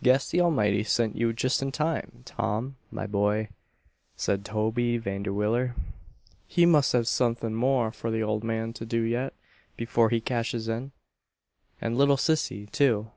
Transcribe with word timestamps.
"Guess 0.00 0.30
the 0.30 0.40
Almighty 0.40 0.84
sent 0.84 1.16
you 1.16 1.32
just 1.32 1.60
in 1.60 1.72
time, 1.72 2.22
Tom, 2.24 2.76
my 2.92 3.04
boy," 3.04 3.48
said 4.14 4.44
Toby 4.44 4.96
Vanderwiller. 4.96 5.74
"He 6.46 6.64
must 6.64 6.92
have 6.92 7.08
suthin' 7.08 7.52
more 7.56 7.90
for 7.90 8.12
the 8.12 8.22
old 8.22 8.44
man 8.44 8.72
to 8.74 8.86
do 8.86 9.00
yet, 9.00 9.34
before 9.76 10.10
he 10.10 10.20
cashes 10.20 10.68
in. 10.68 10.92
And 11.80 11.98
little 11.98 12.16
Sissy, 12.16 12.70
too. 12.70 13.10